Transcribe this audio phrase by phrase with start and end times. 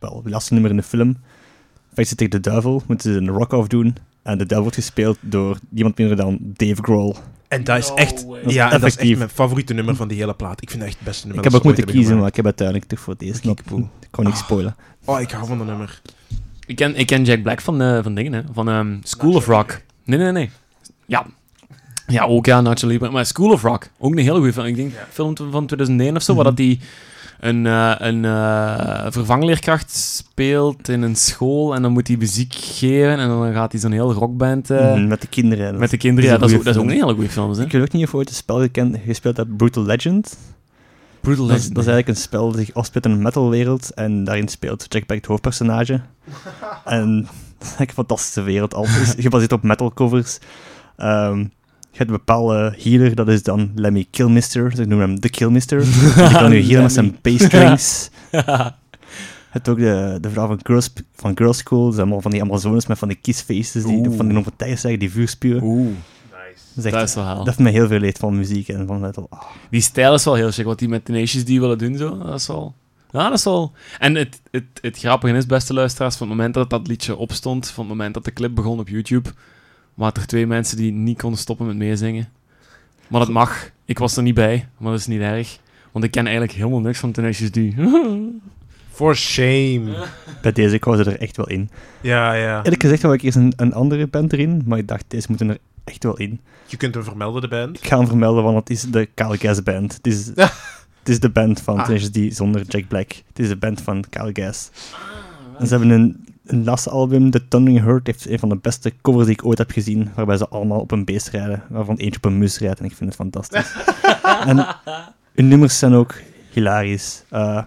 [0.00, 1.16] wel, het laatste nummer in de film,
[1.94, 3.96] vecht ze tegen de duivel, moeten ze een rock-off doen.
[4.22, 7.14] En de duivel wordt gespeeld door niemand minder dan Dave Grohl.
[7.48, 8.40] En dat is No echt, way.
[8.46, 10.62] ja, en dat is echt mijn favoriete nummer van die hele plaat.
[10.62, 11.44] Ik vind dat echt het beste nummer.
[11.44, 13.40] ik heb ook moeten kiezen, maar ik heb uiteindelijk toch voor deze.
[13.50, 13.62] Ik
[14.10, 14.38] kan niet Ah.
[14.40, 14.76] spoilen.
[15.04, 16.00] Oh, ik hou van dat nummer.
[16.66, 18.42] Ik ken, ik ken Jack Black van, eh, van dingen, hè.
[18.52, 19.80] Van ehm, School of Rock.
[20.04, 20.50] Nee, nee, nee.
[21.06, 21.26] Ja.
[22.06, 23.10] Ja, ook ja, Nacho Libre.
[23.10, 24.66] Maar School of Rock, ook een hele goede film.
[24.66, 26.80] Ik denk film van 2001 of zo, waar dat die
[27.40, 33.18] een, eh, een eh, vervangleerkracht speelt in een school en dan moet hij muziek geven
[33.18, 35.78] en dan gaat hij zo'n heel rockband eh, Mhm, met de kinderen.
[35.78, 36.30] met de kinderen.
[36.30, 37.62] dat Ja, dat, is, ook- dat is ook een hele goede film, hè.
[37.62, 40.36] Ik weet ook niet of je ooit een spel gekend, gespeeld hebt, Brutal Legend.
[41.20, 41.74] Brutal Dat is, Legend.
[41.74, 45.06] dat is eigenlijk een spel dat zich afspeelt in een metalwereld en daarin speelt Jack
[45.06, 46.00] Black het hoofdpersonage.
[46.84, 47.22] en
[47.58, 48.74] dat is een fantastische wereld.
[48.74, 50.38] Al is gebaseerd op metalcovers.
[50.96, 51.44] Ehm
[51.90, 54.72] je hebt een bepaalde healer, dat is dan Lemmy Killmister.
[54.74, 55.80] Ze noemen hem de Killmister.
[56.14, 58.10] Die kan nu healen met zijn bassstrings.
[59.52, 61.84] Je hebt ook de, de vrouw van Girls, van Girls School.
[61.84, 64.16] Dat zijn allemaal van die Amazones met van die kiesfaces, die Oeh.
[64.16, 65.62] van die zeggen, die vuur spuwen.
[65.62, 65.90] Oeh,
[66.76, 69.26] echt- dat is wel dat heeft mij heel veel leed van muziek en van metal.
[69.30, 69.42] Ah.
[69.70, 70.64] Die stijl is wel heel chic.
[70.64, 72.74] Wat die met Tenacious D willen doen, zo, dat is wel...
[73.10, 73.72] Ja, dat is wel...
[73.98, 77.68] En het, het, het grappige is, beste luisteraars, van het moment dat dat liedje opstond,
[77.70, 79.30] van het moment dat de clip begon op YouTube,
[80.00, 82.28] waren er twee mensen die niet konden stoppen met meezingen.
[83.08, 83.70] Maar dat mag.
[83.84, 85.58] Ik was er niet bij, maar dat is niet erg.
[85.92, 87.58] Want ik ken eigenlijk helemaal niks van Tenacious D.
[88.96, 90.06] For shame.
[90.42, 91.70] Bij deze, ik wou ze er echt wel in.
[92.00, 92.62] Ja, ja.
[92.62, 95.48] Eerlijk gezegd wil ik eerst een, een andere band erin, maar ik dacht, deze moeten
[95.48, 96.40] er echt wel in.
[96.66, 97.76] Je kunt hem vermelden, de band.
[97.78, 99.94] Ik ga hem vermelden, want het is de Kyle Gas band.
[99.94, 100.26] Het is,
[101.00, 101.84] het is de band van Ah.
[101.84, 103.08] Tenacious D zonder Jack Black.
[103.28, 104.70] Het is de band van Kyle Gas.
[105.58, 108.92] En ze hebben een, een laatste album, The Thundering Herd, heeft een van de beste
[109.02, 112.16] covers die ik ooit heb gezien, waarbij ze allemaal op een beest rijden, waarvan eentje
[112.16, 113.74] op een mus rijdt, en ik vind het fantastisch.
[114.50, 114.66] en
[115.34, 116.14] hun nummers zijn ook
[116.52, 117.24] hilarisch.
[117.28, 117.62] Eh,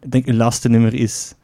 [0.00, 1.34] ik denk hun laatste nummer is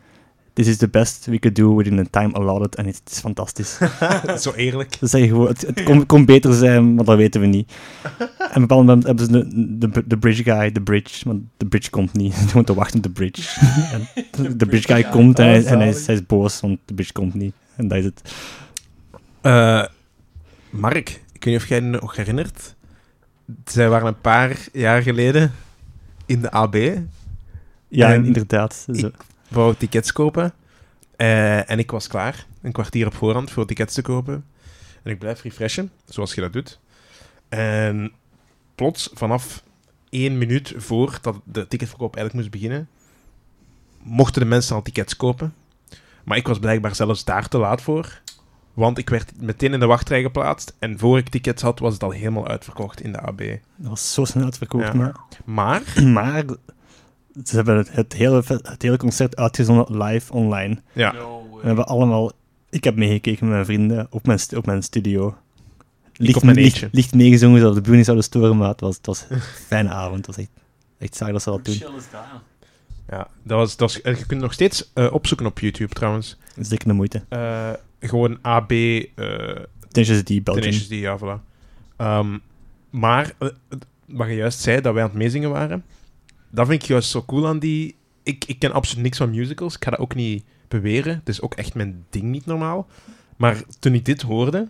[0.55, 3.79] This is the best we could do within the time allotted, en het is fantastisch.
[4.43, 4.97] Zo eerlijk.
[4.99, 7.73] Ze zeggen gewoon, het, het kon, kon beter zijn, maar dat weten we niet.
[8.19, 11.37] En op een bepaald moment hebben ze de, de, de bridge guy, de bridge, maar
[11.57, 12.35] de bridge komt niet.
[12.35, 13.61] Ze moeten te wachten op de bridge.
[13.93, 14.09] en
[14.59, 17.13] de bridge guy komt en, hij, en hij, is, hij is boos, want de bridge
[17.13, 17.55] komt niet.
[17.77, 18.33] En dat is het.
[19.41, 19.85] Eh,
[20.71, 22.75] Mark, ik weet niet of jij je nog herinnert.
[23.65, 25.53] Zij waren een paar jaar geleden
[26.27, 26.77] in de AB.
[27.89, 28.87] Ja, En inderdaad.
[28.93, 29.11] Zo.
[29.55, 30.53] Wou tickets kopen.
[31.17, 34.45] Eh, en ik was klaar, een kwartier op voorhand, voor tickets te kopen.
[35.03, 36.79] En ik blijf refreshen, zoals je dat doet.
[37.49, 38.13] En
[38.75, 39.63] plots, vanaf
[40.11, 42.89] één minuut voor dat de ticketverkoop eigenlijk moest beginnen,
[44.03, 45.55] mochten de mensen al tickets kopen.
[46.25, 48.21] Maar ik was blijkbaar zelfs daar te laat voor.
[48.75, 50.75] Want ik werd meteen in de wachtrij geplaatst.
[50.79, 53.39] En voor ik tickets had, was het al helemaal uitverkocht in de AB.
[53.77, 54.93] Dat was zo snel uitverkocht.
[54.93, 54.95] Ja.
[54.95, 55.15] Maar,
[55.45, 55.83] Maar,
[56.19, 56.45] maar
[57.45, 60.83] ze hebben het, het, hele, het hele concert uitgezonden live online.
[60.93, 61.13] ja,
[61.61, 62.33] We hebben allemaal...
[62.71, 65.37] Ik heb meegekeken met mijn vrienden op mijn, op mijn studio.
[66.17, 68.97] Licht, op mijn licht, licht meegezongen, zodat de buren niet zouden storen, maar het was,
[68.97, 70.17] het was een fijne avond.
[70.17, 70.51] Het was echt,
[70.99, 71.75] echt saai dat ze dat doen.
[73.09, 76.39] ja dat was, dat was, en je kunt nog steeds eh, opzoeken op YouTube trouwens.
[76.49, 77.23] Dat is zeker de moeite.
[77.29, 77.71] Eh,
[78.01, 79.07] gewoon AB, eh
[79.89, 80.71] Tenacious D, Belgium.
[80.71, 81.41] Tenacious D, ja, voilà.
[81.97, 82.39] Ehm,
[82.91, 83.49] maar, eh,
[84.07, 85.85] wat je juist zei, dat wij aan het meezingen waren,
[86.55, 87.97] dat vind ik juist zo cool aan die...
[88.23, 91.15] Ik, ik ken absoluut niks van musicals, ik ga dat ook niet beweren.
[91.15, 92.87] Het is ook echt mijn ding niet normaal.
[93.37, 94.69] Maar toen ik dit hoorde,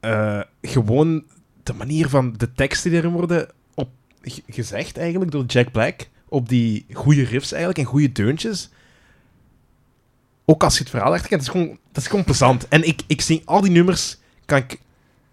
[0.00, 1.24] eh, gewoon
[1.62, 3.88] de manier van de teksten die erin worden op,
[4.22, 8.70] ge- gezegd eigenlijk door Jack Black, op die goede riffs eigenlijk en goede deuntjes.
[10.44, 12.68] Ook als je het verhaal echt het is gewoon, dat is gewoon plezant.
[12.68, 14.80] En ik, ik zing al die nummers, kan ik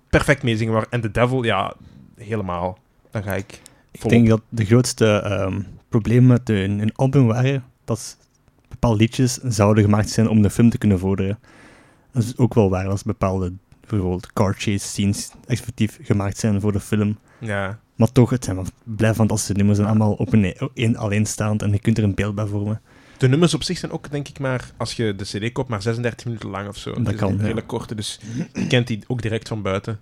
[0.09, 0.85] perfect meezingen.
[0.89, 1.73] En The Devil, ja,
[2.15, 2.77] helemaal.
[3.11, 3.59] Dan ga ik
[4.03, 8.17] Ik denk dat de grootste ehm problemen met hun, hun album waren dat
[8.67, 11.39] bepaalde liedjes zouden gemaakt zijn om de film te kunnen vorderen.
[12.11, 13.53] Dat is ook wel waar als bepaalde,
[13.89, 17.17] bijvoorbeeld car chase scenes, effectief gemaakt zijn voor de film.
[17.39, 17.79] Ja.
[17.95, 19.77] Maar toch, het zijn wel blijf fantastische nummers.
[19.77, 22.81] Zijn allemaal op een, een alleenstaand en je kunt er een beeld bij vormen.
[23.17, 25.81] De nummers op zich zijn ook, denk ik, maar als je de CD koopt, maar
[25.81, 26.93] 36 minuten lang of zo.
[26.93, 27.43] Dat is kan, ja.
[27.43, 28.19] hele korte, dus
[28.53, 29.99] je kent die ook direct van buiten.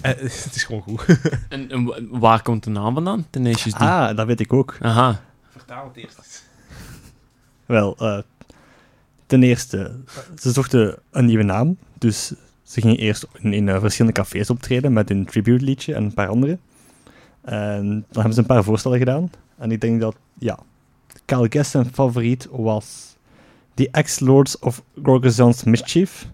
[0.00, 0.10] Eh,
[0.44, 1.04] het is gewoon goed.
[1.48, 3.26] En, en wa- waar komt de naam vandaan?
[3.30, 3.80] Tenacious D.
[3.80, 4.76] Ah, dat weet ik ook.
[4.80, 5.20] Aha.
[5.50, 6.44] Vertaal het eerst.
[7.66, 8.18] Wel, eh,
[9.26, 9.96] ten eerste,
[10.38, 11.76] ze zochten een nieuwe naam.
[11.98, 12.32] Dus
[12.62, 16.14] ze gingen eerst in, in, eh, verschillende cafés optreden met een tribute liedje en een
[16.14, 16.58] paar andere.
[17.40, 19.30] En dan hebben ze een paar voorstellen gedaan.
[19.58, 20.58] En ik denk dat, ja,
[21.24, 23.09] Kyle Guest zijn favoriet was
[23.80, 26.26] The Ex-Lords of Gorgozon's Mischief.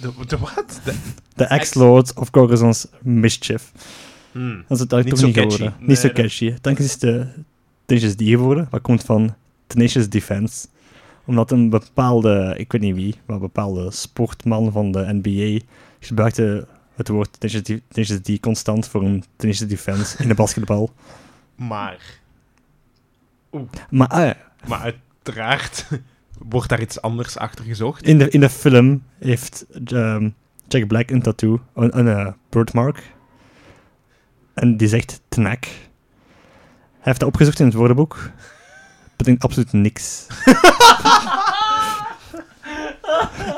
[0.00, 0.80] De, de wat?
[0.84, 0.94] De-
[1.34, 3.72] The Ex-Lords of Gorgozon's Mischief.
[4.32, 4.64] Hmm.
[4.68, 5.56] Dat is het eigenlijk Niet toch zo niet catchy.
[5.56, 5.88] geworden.
[5.88, 6.54] Niet zo catchy.
[6.60, 7.26] Dan is de
[7.84, 8.66] Tenacious D geworden.
[8.70, 9.34] Wat komt van
[9.66, 10.66] Tenacious Defense.
[11.24, 15.64] Omdat een bepaalde, ik weet niet wie, maar een bepaalde sportman van de NBA
[16.00, 17.40] gebruikte het woord
[17.88, 20.92] Tenacious D- constant voor een Tenacious Defense in de basketbal.
[21.54, 22.18] Maar,
[23.90, 24.36] Maar ja,
[24.66, 25.86] maar uiteraard
[26.48, 28.06] wordt daar iets anders achter gezocht.
[28.06, 30.30] in, de, in de film heeft ehm,
[30.68, 33.12] Jack Black een tattoo, een, een eh, birthmark.
[34.54, 35.64] En die zegt Tnak.
[35.64, 38.30] Hij heeft dat opgezocht in het woordenboek.
[39.16, 40.26] Betekent absoluut niks.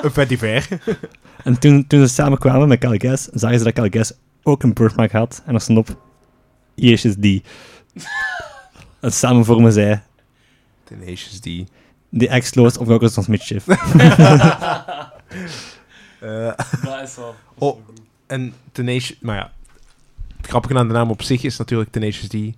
[0.03, 0.69] Een petit ver.
[1.45, 4.13] En toen, toen ze samen kwamen met Calgas, zagen ze dat Calgas
[4.43, 5.43] ook een birthmark had.
[5.47, 6.01] En er stond op,
[6.75, 7.43] is die.
[9.01, 10.03] en samen vormen zij
[10.85, 11.47] Tenacious D.
[12.19, 13.67] The X-Load of of Mischief.
[16.21, 16.53] Eh,
[16.85, 17.35] Dat is wel...
[17.59, 17.79] Oh.
[18.27, 19.19] en Tenacious...
[19.21, 19.53] Maar ja,
[20.37, 22.57] het grappige aan de naam op zich is natuurlijk Tenacious D.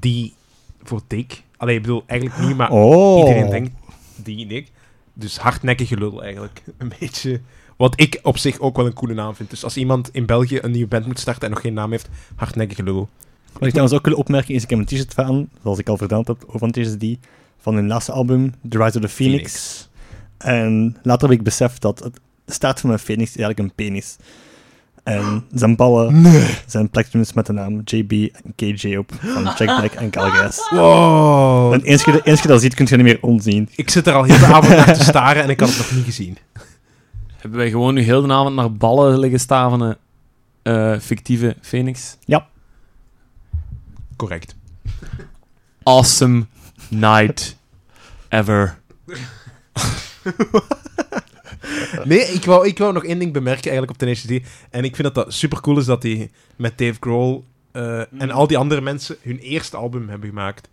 [0.00, 0.34] Die
[0.82, 1.42] voor dik.
[1.56, 3.18] Allee, ik bedoel, eigenlijk niet, maar Oh.
[3.18, 3.70] iedereen denkt
[4.16, 4.70] die dik.
[5.12, 6.62] Dus hardnekkig gelul eigenlijk.
[6.78, 7.40] Een beetje...
[7.76, 9.50] Wat ik op zich ook wel een coole naam vind.
[9.50, 12.08] Dus als iemand in België een nieuwe band moet starten en nog geen naam heeft,
[12.34, 13.08] hardnekkig gelul.
[13.52, 15.96] Wat ik trouwens ook wil opmerken is, ik heb een t-shirt van, zoals ik al
[15.96, 17.26] verteld heb, van Tenacious D,
[17.66, 19.88] van hun laatste album, The Rise of the Phoenix.
[20.38, 23.74] En later heb ik beseft dat het, de staart van mijn phoenix is eigenlijk een
[23.74, 24.16] penis.
[25.02, 26.24] En zijn ballen
[26.66, 30.68] zijn plekjes met de naam JB en KJ op, van Jack Black en Calgas.
[30.74, 31.72] Wow.
[31.72, 33.68] En eens je, eens je dat ziet, kun je niet meer onzien.
[33.76, 35.92] Ik zit er al heel de avond naar te staren en ik had het nog
[35.92, 36.38] niet gezien.
[37.40, 39.96] Hebben wij gewoon nu heel de avond naar ballen liggen stavenen
[40.62, 42.16] eh, fictieve Phoenix?
[44.16, 44.56] Correct.
[45.82, 46.46] Awesome
[46.88, 47.55] night
[48.28, 48.78] ever.
[52.04, 54.46] Nee, ik wou, ik wou nog één ding bemerken eigenlijk op Tenacious D.
[54.70, 58.30] En ik vind dat dat super cool is dat die met Dave Grohl eh, en
[58.30, 60.68] al die andere mensen hun eerste album hebben gemaakt.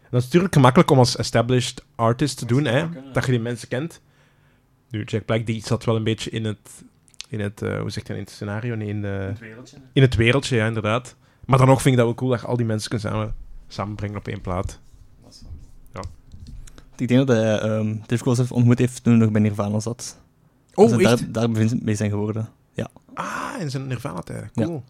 [0.00, 3.40] En dat is natuurlijk gemakkelijk om als established artist te doen, hè, dat je die
[3.40, 4.00] mensen kent.
[4.90, 6.84] Nu, Jack Black die zat wel een beetje in het,
[7.28, 9.32] in het eh, hoe zeg je dat, in het scenario, nee, in, de,
[9.92, 11.16] in het wereldje, ja, inderdaad.
[11.44, 13.34] Maar dan nog vind ik dat wel cool dat je al die mensen kunt samen,
[13.68, 14.80] samenbrengen op één plaat.
[16.96, 19.80] Ik denk dat hij um, Dave Grohl heeft ontmoet heeft toen hij nog bij Nirvana
[19.80, 20.18] zat.
[20.74, 21.02] Oh, echt?
[21.02, 22.48] daar, daar bevindt- mee zijn geworden.
[23.14, 24.50] Ah, in zijn Nirvana-tijden.
[24.54, 24.84] Cool.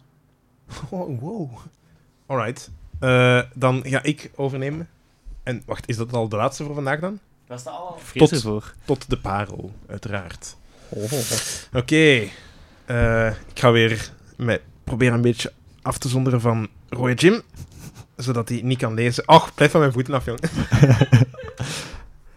[0.89, 1.49] Oh, wow.
[2.25, 2.71] Alright.
[2.99, 4.89] Eh, dan ga ik overnemen.
[5.43, 7.19] En wacht, is dat al de laatste voor vandaag dan?
[7.47, 7.99] Dat is de al.
[8.13, 8.73] Tot- ervoor.
[8.85, 10.55] Tot de parel, uiteraard.
[11.73, 12.27] Oké.
[12.85, 17.41] Eh, ik ga weer met, proberen een beetje af te zonderen van Roy Jim.
[18.15, 19.27] Zodat hij niet kan lezen.
[19.27, 20.39] Och, blijf van mijn voeten af, jong.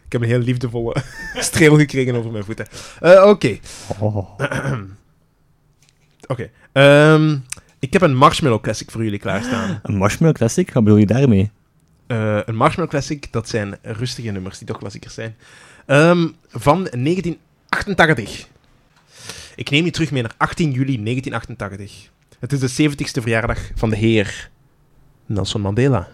[0.08, 0.96] ik heb een heel liefdevolle
[1.48, 2.66] streel gekregen over mijn voeten.
[3.00, 3.58] Eh, Oké.
[3.98, 4.38] Oh.
[6.26, 6.50] Oké.
[6.72, 7.36] Ehm,
[7.78, 9.80] ik heb een Marshmallow Classic voor jullie klaarstaan.
[9.82, 11.50] Een Marshmallow Classic, wat bedoel je daarmee?
[12.06, 15.36] Eh, een Marshmallow Classic, dat zijn rustige nummers die toch klassiekers zijn.
[15.86, 18.46] Ehm, van 1988.
[19.56, 22.10] Ik neem je terug mee naar 18 juli 1988.
[22.38, 24.50] Het is de 70ste verjaardag van de heer
[25.26, 26.08] Nelson Mandela.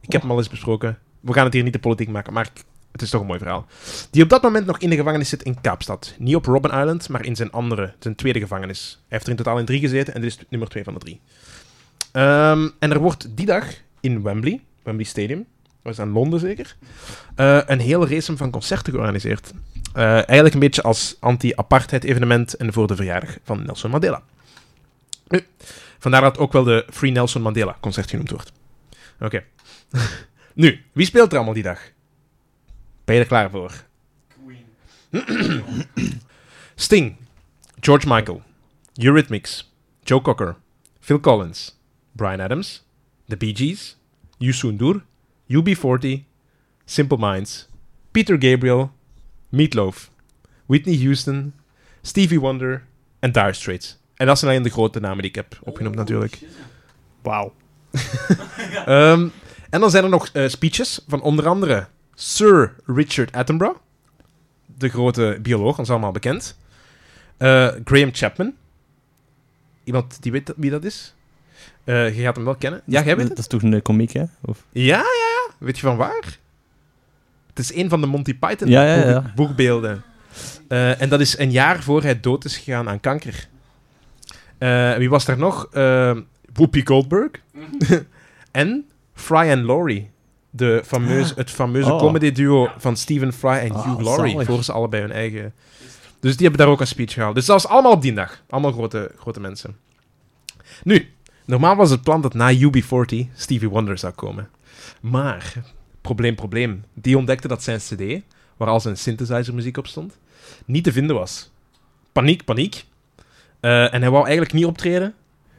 [0.00, 0.98] Ik heb hem al eens besproken.
[1.20, 3.38] We gaan het hier niet de politiek maken, maar ik- het is toch een mooi
[3.38, 3.66] verhaal.
[4.10, 6.14] Die op dat moment nog in de gevangenis zit in Kaapstad.
[6.18, 8.90] Niet op Robben Island, maar in zijn andere, zijn tweede gevangenis.
[8.92, 11.00] Hij heeft er in totaal in drie gezeten en dit is nummer twee van de
[11.00, 11.20] drie.
[12.12, 13.66] Ehm, en er wordt die dag
[14.00, 15.46] in Wembley, Wembley Stadium,
[15.82, 16.76] dat is in Londen zeker,
[17.34, 19.52] eh, een hele race van concerten georganiseerd.
[19.92, 24.22] Eh, eigenlijk een beetje als anti-apartheid evenement en voor de verjaardag van Nelson Mandela.
[25.28, 25.46] Nu,
[25.98, 28.52] vandaar dat ook wel de Free Nelson Mandela concert genoemd wordt.
[29.20, 29.44] Oké.
[30.54, 31.80] nu, wie speelt er allemaal die dag?
[33.04, 33.72] Ben je er klaar voor?
[36.74, 37.16] Sting,
[37.80, 38.42] George Michael,
[38.94, 40.56] Eurythmics, Joe Cocker,
[41.00, 41.78] Phil Collins,
[42.12, 42.84] Brian Adams,
[43.28, 43.96] The Bee Gees,
[44.38, 45.02] Youssou N'Dour,
[45.48, 46.24] UB40,
[46.84, 47.68] Simple Minds,
[48.10, 48.92] Peter Gabriel,
[49.48, 50.10] Meatloaf,
[50.66, 51.54] Whitney Houston,
[52.02, 52.84] Stevie Wonder
[53.20, 53.98] en Dire Straits.
[54.16, 56.38] En dat zijn alleen de grote namen die ik heb opgenoemd natuurlijk.
[57.22, 57.52] Wauw.
[58.86, 59.28] Ehm,
[59.70, 63.78] en dan zijn er nog eh, speeches van onder andere Sir Richard Attenborough,
[64.78, 66.58] de grote bioloog, ons allemaal bekend.
[67.36, 68.52] Eh, Graham Chapman.
[69.84, 71.14] Iemand die weet wie dat is?
[71.84, 72.80] Eh, je gaat hem wel kennen.
[72.84, 74.24] Ja, jij weet Dat is toch een komiek, hè?
[74.40, 74.64] Of...
[74.70, 75.54] Ja, ja, ja.
[75.58, 76.38] Weet je van waar?
[77.48, 79.20] Het is een van de Monty Python Ja, ja, ja.
[79.20, 80.02] boek- boekbeelden.
[80.68, 83.48] Eh, en dat is een jaar voor hij dood is gegaan aan kanker.
[84.58, 85.68] Eh, wie was daar nog?
[85.72, 86.16] Eh,
[86.52, 87.30] Whoopi Goldberg.
[88.50, 90.10] en Fry en Laurie.
[90.54, 91.98] De fameuze, het fameuze Oh.
[91.98, 94.30] comedy duo van Stephen Fry en Ah, Hugh Laurie.
[94.32, 94.46] zalig.
[94.46, 95.52] Voor ze allebei hun eigen...
[96.20, 97.34] Dus die hebben daar ook een speech gehaald.
[97.34, 98.42] Dus dat was allemaal op die dag.
[98.48, 99.76] Allemaal grote, grote mensen.
[100.84, 101.10] Nu,
[101.44, 104.48] normaal was het plan dat na UB40 Stevie Wonder zou komen.
[105.00, 105.52] Maar,
[106.00, 106.84] probleem, probleem.
[106.94, 108.22] Die ontdekte dat zijn cd,
[108.56, 110.18] waar al zijn synthesizer muziek op stond,
[110.64, 111.50] niet te vinden was.
[112.12, 112.84] Paniek, paniek.
[113.60, 115.14] Eh, en hij wou eigenlijk niet optreden.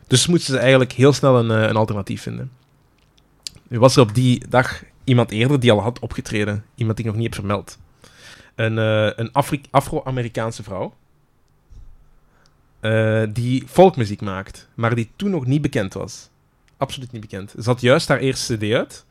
[0.08, 2.52] Dus moesten ze eigenlijk heel snel een, eh, een alternatief vinden.
[3.68, 6.66] Nu was er op die dag iemand eerder die al had opgetreden.
[6.76, 7.78] Iemand die ik nog niet heb vermeld.
[8.56, 10.94] Een, eh, een Afri- Afro-Amerikaanse vrouw.
[12.80, 16.30] eh, die folkmuziek maakt, maar die toen nog niet bekend was.
[16.78, 17.52] Absoluut niet bekend.
[17.52, 19.06] Ze had juist haar eerste CD uit,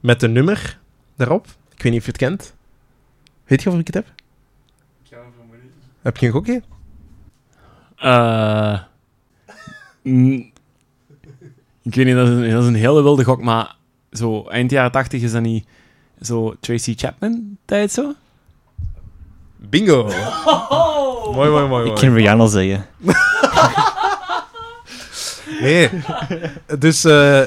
[0.00, 0.78] met een nummer
[1.16, 1.46] daarop.
[1.74, 2.54] Ik weet niet of je het kent.
[3.44, 4.06] Weet je of ik het heb?
[6.02, 6.62] Heb je een gokje?
[7.96, 8.80] Eh,
[10.02, 10.52] mm,
[11.82, 13.76] ik weet niet, dat is, een, dat is een hele wilde gok, maar
[14.12, 15.66] zo eind jaren 80 is dat niet
[16.20, 18.14] zo Tracy Chapman tijd zo?
[19.56, 20.04] Bingo!
[21.34, 21.90] Mooi, mooi, mooi.
[21.90, 22.86] Ik kan Rihanna zeggen.
[25.60, 25.90] Nee.
[26.78, 27.42] dus eh,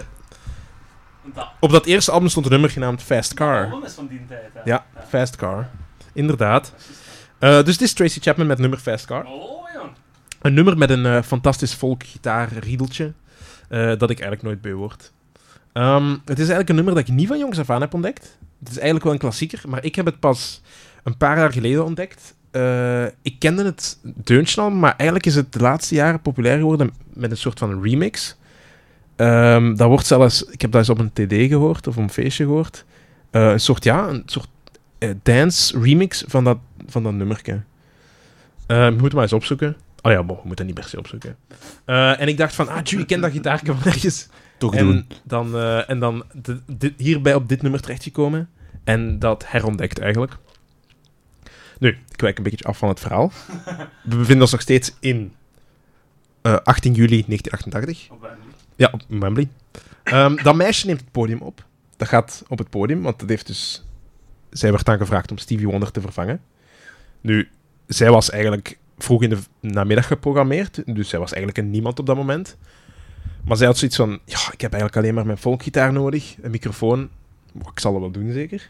[1.60, 3.74] op dat eerste album stond een nummer genaamd Fast Car.
[3.86, 4.62] is van die tijd, hè?
[4.64, 5.70] Ja, Fast Car.
[6.14, 6.74] Inderdaad.
[7.40, 9.26] Eh, dus dit is Tracy Chapman met nummer Fast Car.
[9.26, 9.62] Oh.
[10.42, 13.14] Een nummer met een eh, fantastisch folk gitaar riedeltje,
[13.70, 15.12] eh, dat ik eigenlijk nooit beu word.
[15.74, 18.38] Ehm, het is eigenlijk een nummer dat ik niet van jongs af aan heb ontdekt.
[18.60, 20.62] Het is eigenlijk wel een klassieker, maar ik heb het pas
[21.04, 22.36] een paar jaar geleden ontdekt.
[22.52, 26.92] Eh, ik kende het deuntje al, maar eigenlijk is het de laatste jaren populair geworden
[27.14, 28.38] met een soort van remix.
[29.16, 32.10] Ehm, dat wordt zelfs, ik heb dat eens op een TD gehoord of op een
[32.10, 32.86] feestje gehoord.
[33.32, 34.48] Eh, een soort, ja, een soort
[34.98, 37.62] eh, dance remix van dat, van dat nummerke.
[38.68, 39.76] Eh, je moet maar eens opzoeken.
[40.02, 41.36] Oh ja, we moeten dat niet per se opzoeken.
[41.86, 44.28] En ik dacht van, ah, tjoe, ik ken dat gitaarke van ergens.
[44.62, 44.96] Toch doen.
[44.96, 46.24] En dan, eh, en dan
[46.78, 48.50] de- hierbij op dit nummer terechtgekomen.
[48.84, 50.38] En dat herontdekt eigenlijk.
[51.80, 53.32] Nu, ik wijk een beetje af van het verhaal.
[54.04, 55.34] We bevinden ons nog steeds in
[56.42, 58.10] eh, 18 juli 1988.
[58.76, 59.48] Ja, op Wembley.
[60.04, 61.66] Ehm, dat meisje neemt het podium op.
[61.98, 63.86] Dat gaat op het podium, want dat heeft dus...
[64.50, 66.42] Zij werd dan gevraagd om Stevie Wonder te vervangen.
[67.22, 67.50] Nu,
[67.88, 72.06] zij was eigenlijk vroeg in de namiddag geprogrammeerd, dus zij was eigenlijk een niemand op
[72.06, 72.58] dat moment.
[73.52, 76.52] Maar zij had zoiets van, ja, ik heb eigenlijk alleen maar mijn folkgitaar nodig, een
[76.52, 77.10] microfoon.
[77.54, 78.70] Ik zal dat wel doen, zeker.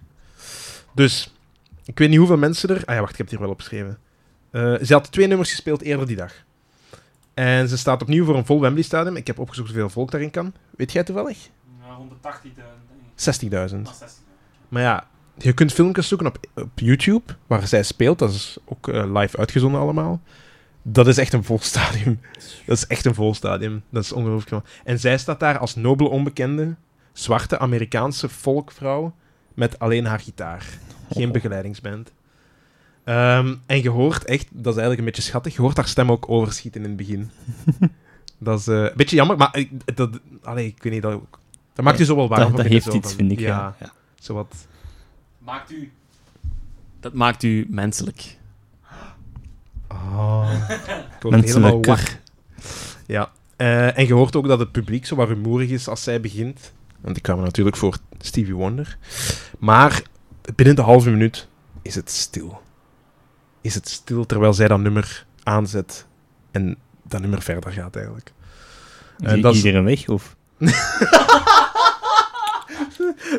[0.95, 1.33] Dus,
[1.85, 2.85] ik weet niet hoeveel mensen er...
[2.85, 3.97] Ah ja, wacht, ik heb het hier wel opgeschreven.
[4.51, 6.33] Eh ze had twee nummers gespeeld eerder die dag.
[7.33, 9.15] En ze staat opnieuw voor een vol Wembley Stadium.
[9.15, 10.53] Ik heb opgezocht hoeveel volk daarin kan.
[10.75, 11.37] Weet jij toevallig?
[11.47, 11.51] 60.000.
[11.81, 14.09] Ja, 180.000, denk ik.
[14.69, 15.07] Maar ja,
[15.37, 18.19] je kunt filmpjes zoeken op, op YouTube, waar zij speelt.
[18.19, 20.21] Dat is ook eh, live uitgezonden allemaal.
[20.81, 22.19] Dat is echt een vol stadium.
[22.65, 23.83] Dat is echt een vol stadium.
[23.89, 24.65] Dat is ongelooflijk.
[24.83, 26.75] En zij staat daar als nobele onbekende,
[27.13, 29.13] zwarte Amerikaanse volkvrouw
[29.53, 30.65] met alleen haar gitaar.
[31.11, 31.31] Geen Oh.
[31.33, 32.11] begeleidingsband.
[33.03, 36.11] Ehm, en je hoort echt, dat is eigenlijk een beetje schattig, je hoort haar stem
[36.11, 37.31] ook overschieten in het begin.
[38.37, 41.21] dat is eh, een beetje jammer, maar ik- dat, allee, ik weet niet, dat,
[41.73, 42.39] dat maakt je zo wel warm.
[42.41, 43.39] Dat, van dat heeft zo iets, van- vind ik.
[43.39, 43.75] Ja, Ja.
[43.79, 43.91] Ja.
[44.19, 44.55] zo wat...
[45.37, 45.91] Maakt u...
[46.99, 48.37] Dat maakt u menselijk.
[50.11, 50.49] Oh.
[51.29, 52.19] Helemaal wakker.
[53.05, 53.31] Ja.
[53.55, 56.73] Eh, en je hoort ook dat het publiek zo wat rumoerig is als zij begint.
[57.01, 58.97] Want ik kwam natuurlijk voor Stevie Wonder.
[59.59, 60.01] Maar
[60.55, 61.47] binnen de halve minuut
[61.81, 62.61] is het stil.
[63.61, 66.05] Is het stil terwijl zij dat nummer aanzet
[66.51, 66.77] en
[67.07, 68.31] dat nummer verder gaat eigenlijk.
[69.41, 70.07] Dat is- iedereen weg?
[70.07, 70.35] Of?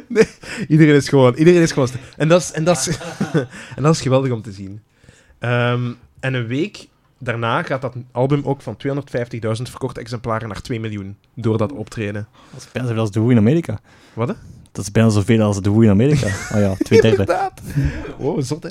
[0.09, 0.29] Nee,
[0.69, 1.35] iedereen is gewoon...
[1.35, 2.01] Iedereen is gewoon stil.
[2.17, 2.99] En dat is, en dat is,
[3.77, 4.83] en dat is geweldig om te zien.
[5.39, 6.89] Ehm, en een week
[7.19, 8.93] daarna gaat dat album ook van 250.000
[9.63, 12.29] verkochte exemplaren naar 2 miljoen door dat optreden.
[12.51, 13.81] Dat is bijna zoveel als de Who in Amerika.
[14.13, 14.35] Wat, hè?
[14.73, 16.27] Dat is bijna zoveel als de Who in Amerika.
[16.27, 17.19] Oh ja, twee derde.
[17.19, 17.61] Inderdaad.
[18.19, 18.69] Wow, zot, hè?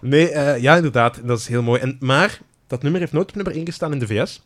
[0.00, 1.20] Nee, eh, ja, inderdaad.
[1.24, 1.80] Dat is heel mooi.
[1.80, 4.42] En, maar dat nummer heeft nooit op nummer 1 gestaan in de VS.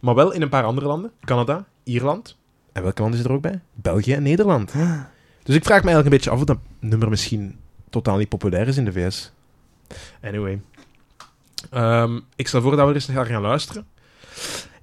[0.00, 1.10] Maar wel in een paar andere landen.
[1.20, 2.36] Canada, Ierland.
[2.72, 3.60] En welke landen is er ook bij?
[3.74, 4.72] België en Nederland.
[5.42, 7.58] Dus ik vraag me eigenlijk een beetje af of dat nummer misschien
[7.90, 9.32] totaal niet populair is in de VS.
[10.22, 10.60] Anyway.
[11.70, 13.86] Ehm, ik stel voor dat we er eens naar gaan luisteren.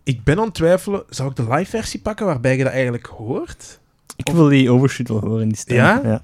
[0.04, 3.06] Ik ben aan het twijfelen, zou ik de live versie pakken waarbij je dat eigenlijk
[3.06, 3.80] hoort?
[4.16, 5.76] Ik wil die overshoot wel horen in die stem.
[5.76, 6.02] Ja?
[6.04, 6.22] ja.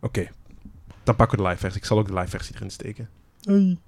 [0.00, 0.28] Oké,
[1.04, 1.80] dan pakken we de live versie.
[1.80, 3.08] Ik zal ook de live versie erin steken.
[3.50, 3.78] Oei.